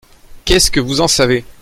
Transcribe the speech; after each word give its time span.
Qu’est-ce 0.45 0.71
que 0.71 0.79
vous 0.79 0.99
en 0.99 1.07
savez? 1.07 1.45